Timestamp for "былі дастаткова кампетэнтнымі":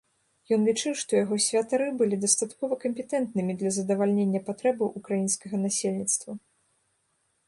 1.99-3.55